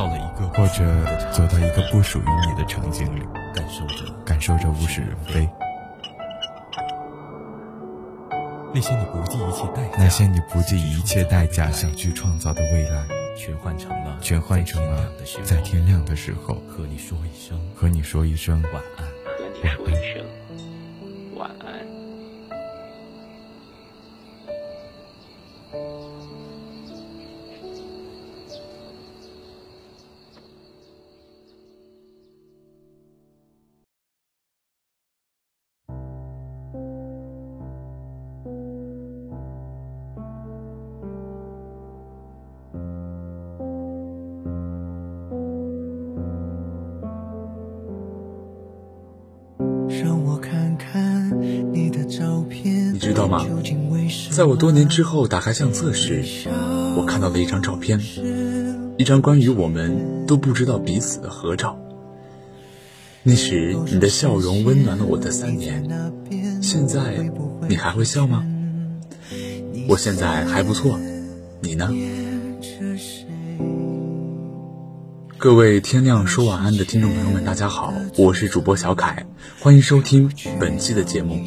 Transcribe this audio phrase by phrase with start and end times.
[0.00, 3.20] 到了一个或者走到一个不属于你的场景里，
[3.54, 5.46] 感受着感受着物是人非。
[8.72, 13.04] 那些你不计一切代价，那些你不计一切代价想去创造的未来，
[13.36, 15.12] 全换成了全换成了
[15.44, 19.04] 在天亮的时候和你说一声和你说一声晚安。
[19.04, 20.24] 和你说一声
[21.36, 21.68] 晚安。
[25.72, 26.09] 让
[53.00, 53.44] 知道吗？
[54.30, 56.22] 在我多年之后打开相册时，
[56.96, 58.00] 我看到了一张照片，
[58.98, 61.78] 一张关于我们都不知道彼此的合照。
[63.22, 65.88] 那时你的笑容温暖了我的三年，
[66.62, 67.30] 现在
[67.68, 68.46] 你还会笑吗？
[69.88, 70.98] 我现在还不错，
[71.60, 71.90] 你呢？
[75.38, 79.24] 各位天亮说晚安的听众朋友们，大家好，我是主播小凯，
[79.58, 81.42] 欢迎收听本期的节目。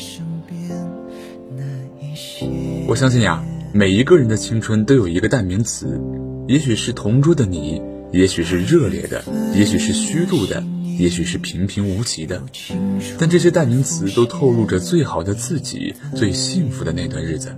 [2.86, 6.02] 我相信呀，每一个人的青春都有一个代名词，
[6.48, 7.82] 也许是同桌的你，
[8.12, 9.24] 也许是热烈的，
[9.56, 10.64] 也许是虚度的，
[11.00, 12.44] 也许是平平无奇的，
[13.18, 17.56] 但这些代名词都透露着最好的自己，最幸福的那段日子。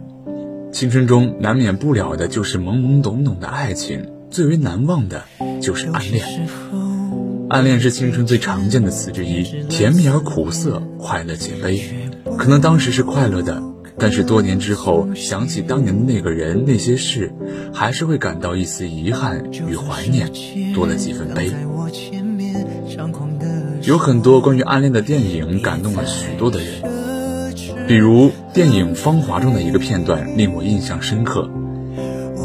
[0.71, 4.07] 青春中难免不了的就是懵懵懂懂的爱情。
[4.31, 5.23] 最为难忘的
[5.61, 6.25] 就是暗恋，
[7.47, 11.81] 暗恋是青春最常见的词之一，甜蜜而苦涩，快乐且悲。
[12.37, 13.63] 可能当时是快乐的，
[13.97, 17.33] 但是多年之后想起当年的那个人、那些事，
[17.73, 20.31] 还是会感到一丝遗憾与怀念，
[20.73, 21.51] 多了几分悲。
[23.83, 26.81] 有很多关于暗恋的电影感动了许多的人，
[27.87, 31.49] 比如电影《芳华》中的一个片段令我印象深刻。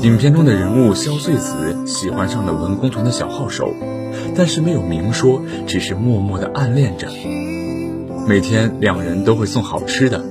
[0.03, 3.75] 影片中的人物萧穗子喜欢上了文工团的小号手，
[4.37, 7.09] 但是没有明说，只是默默的暗恋着。
[8.27, 10.25] 每天两人都会送好吃的，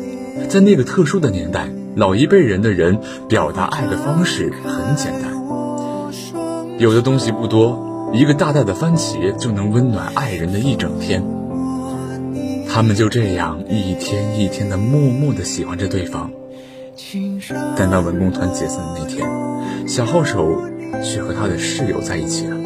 [0.50, 5.32] 在那个特殊的年代，老一辈人的人表达爱的方式很简单，
[6.80, 11.24] 有的东西不多，一个大大的番茄就能温暖爱人的一整天。
[12.68, 16.32] 他们就这样一天一天的默默的喜欢着对方。
[17.78, 19.30] 但当文工团解散的那天，
[19.88, 20.64] 小号手
[21.04, 22.58] 却和他的室友在一起了。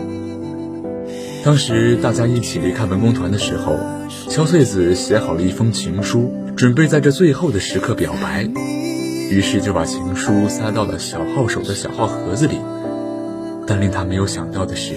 [1.44, 3.78] 当时大家一起离开文工团的时候，
[4.30, 8.44] 萧穗子写好了一封情书，准备在这最后的时刻表白，
[9.30, 12.56] 于是就把情书塞到了小号手的小号盒子里。
[13.68, 14.94] 但令他没有想到的是，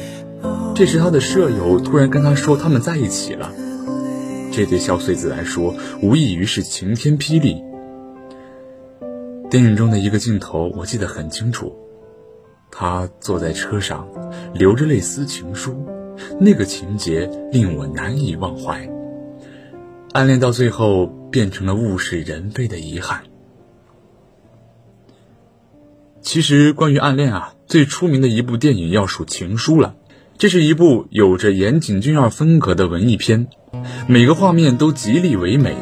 [0.76, 3.52] 这时他的舍友突然跟他说他们在一起了。
[4.52, 7.60] 这对肖穗子来说，无异于是晴天霹雳。
[9.50, 11.74] 电影中的一个镜头，我记得很清楚。
[12.70, 14.06] 他坐在车上，
[14.54, 15.86] 流着泪撕情书，
[16.40, 18.88] 那个情节令我难以忘怀。
[20.12, 23.22] 暗恋到最后变成了物是人非的遗憾。
[26.20, 29.94] 其实，关于暗恋啊，最出名的一部电影要数《情书》了。
[30.38, 33.46] 这是一部有着岩井俊二风格的文艺片，
[34.06, 35.76] 每个画面都极力唯美，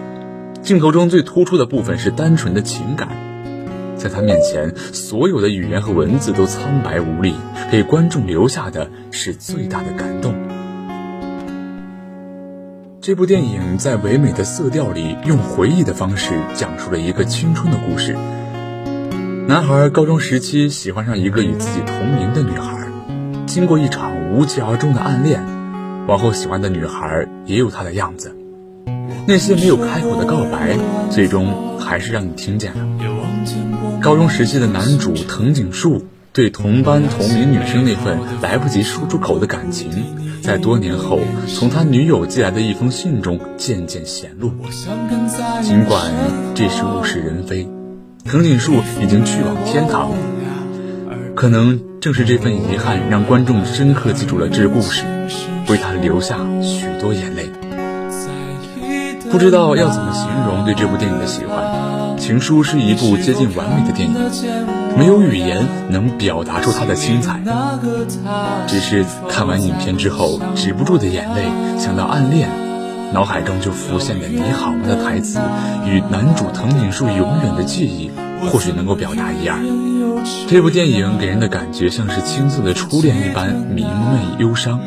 [0.63, 3.34] 镜头中最突出的部分是单纯的情感。
[3.97, 7.35] 在他面前，所有的语言和文字都苍白无力，
[7.71, 10.35] 给观众留下的是最大的感动。
[13.01, 18.17] 这部电影在唯美的色调里，用回忆的方式讲述了一个青春的故事。
[19.47, 22.89] 男孩高中时期喜欢上一个与自己同名的女孩，
[23.45, 25.45] 经过一场无疾而终的暗恋，
[26.07, 28.35] 往后喜欢的女孩也有她的样子。
[29.27, 30.79] 那些没有开口的告白，
[31.11, 33.84] 最终还是让你听见了。
[34.05, 36.05] 高中时期的男主藤井树
[36.35, 39.91] 对同班同名女生那份来不及说出口的感情，
[40.43, 44.53] 在多年后从他女友寄来的一封信中渐渐显露。
[45.63, 46.13] 尽管
[46.55, 47.67] 这是物是人非，
[48.27, 50.11] 藤井树已经去往天堂，
[51.35, 55.03] 可能正是这份遗憾让观众深刻记住了这故事。
[55.71, 57.49] 为他留下许多眼泪。
[59.31, 61.65] 不知道要怎么形容对这部电影的喜欢，
[62.25, 64.17] 《情书》是一部接近完美的电影，
[64.97, 67.39] 没有语言能表达出它的精彩。
[68.67, 71.43] 只是看完影片之后，止不住的眼泪，
[71.79, 72.49] 想到暗恋，
[73.13, 75.39] 脑海中就浮现的“你好吗”的台词
[75.85, 78.11] 与男主藤井树永远的记忆，
[78.49, 79.59] 或许能够表达一二。
[80.49, 84.81] 这部电影给人的感觉像是青涩的初恋一般明媚忧伤，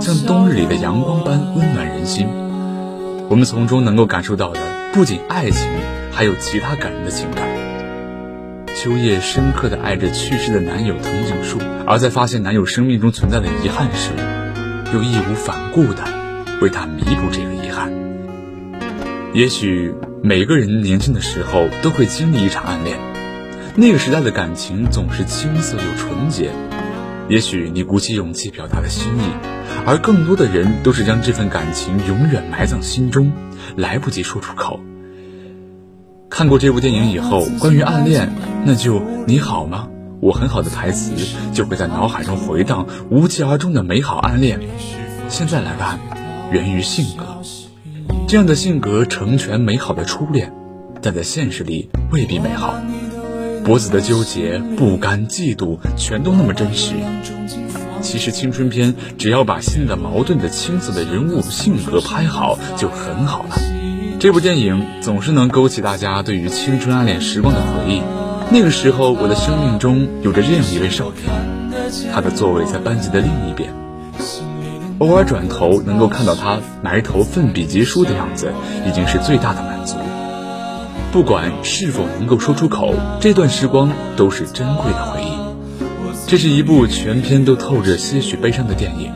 [0.00, 2.28] 像冬日里的阳光般温暖人心。
[3.28, 4.60] 我们从中能够感受到的
[4.92, 5.68] 不仅爱情，
[6.14, 7.48] 还有其他感人的情感。
[8.76, 14.10] 秋叶深刻的爱着去世的男友藤井树，而在发现男友生命中存在的遗憾时，
[14.92, 16.04] 又义无反顾的
[16.60, 17.92] 为他弥补这个遗憾。
[19.32, 22.96] 也许每个人年轻的时候都会经历一场暗恋，
[23.74, 26.50] 那个时代的感情总是青涩又纯洁。
[27.28, 29.22] 也许你鼓起勇气表达了心意。
[29.86, 33.32] 而更多的人都是将这份感情永远埋葬心中，
[33.76, 34.80] 来不及说出口。
[36.36, 38.28] 看过这部电影以后，关于暗恋，
[38.64, 39.86] 那就你好吗？
[40.20, 41.12] 我很好的台词
[41.52, 44.58] 就会在脑海中回荡，无疾而终的美好暗恋。
[45.28, 46.00] 现在来看，
[46.50, 47.24] 源于性格，
[48.26, 50.52] 这样的性格成全美好的初恋，
[51.00, 52.74] 但在现实里未必美好。
[53.64, 56.94] 脖子的纠结、不甘、嫉妒，全都那么真实。
[58.02, 63.56] 其实青春片只要把新的矛盾的青涩的人物性格拍好就很好了。
[64.24, 68.00] 这部电影总是能勾起大家对于青春暗恋时光的回忆。
[68.50, 73.68] 那个时候，我的生命中有着这样一位少年，他的座位在班级的另一边。
[74.98, 78.50] 偶尔转头能够看到他埋头奋笔疾书的样子，
[78.88, 79.96] 已经是最大的满足。
[81.12, 86.16] 不管是否能够说出口，这段时光都是珍贵的回忆。
[86.26, 89.12] 这是一部全篇都透着些许悲伤的电影，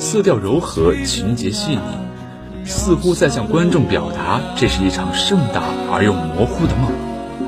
[0.00, 1.78] 色调柔和，情节细腻，
[2.64, 5.62] 似乎在向观众表达这是一场盛大
[5.92, 6.90] 而又模糊的梦。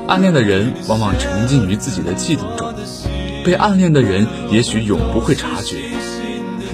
[0.07, 2.73] 暗恋的人往往沉浸于自己的悸动中，
[3.43, 5.77] 被暗恋的人也许永不会察觉。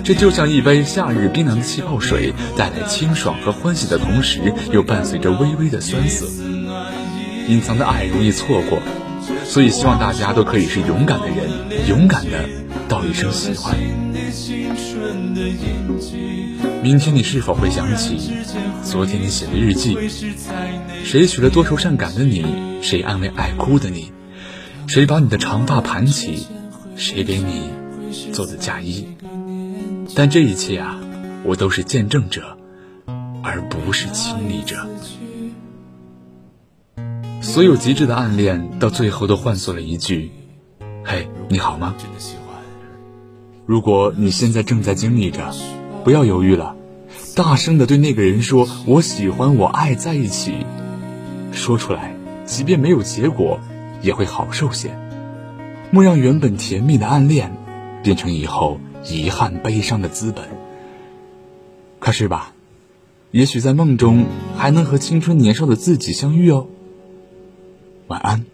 [0.03, 6.25] 这就像一杯夏日冰凉的气泡水，带来清爽和欢喜的同时，又伴随着微微的酸涩。
[7.47, 8.79] 隐藏的爱容易错过。
[9.45, 12.49] 所以，希望大家都可以是勇敢的人，勇敢的
[12.89, 13.75] 道一声喜欢。
[16.81, 18.33] 明天你是否会想起
[18.83, 19.95] 昨天你写的日记？
[21.03, 22.43] 谁娶了多愁善感的你？
[22.81, 24.11] 谁安慰爱哭的你？
[24.87, 26.47] 谁把你的长发盘起？
[26.95, 27.69] 谁给你
[28.33, 29.07] 做的嫁衣？
[30.15, 30.99] 但这一切啊，
[31.43, 32.57] 我都是见证者，
[33.43, 34.87] 而不是亲历者。
[37.41, 40.31] 所有极致的暗恋，到最后都换作了一句
[41.05, 41.93] ：“嘿，你好吗？”
[43.67, 45.53] 如果你现在正在经历着，
[46.03, 46.75] 不要犹豫了，
[47.35, 50.65] 大声的对那个人说：“我喜欢，我爱在一起。”
[51.53, 52.15] 说出来，
[52.45, 53.59] 即便没有结果，
[54.01, 54.97] 也会好受些。
[55.91, 57.55] 莫让原本甜蜜的暗恋，
[58.01, 60.45] 变成以后遗憾悲伤的资本。
[61.99, 62.53] 可是吧，
[63.29, 64.25] 也许在梦中
[64.57, 66.67] 还能和青春年少的自己相遇哦。
[68.07, 68.45] 晚安。